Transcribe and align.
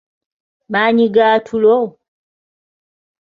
Maanyi 0.71 1.05
ga 1.15 1.27
tulo? 1.45 1.77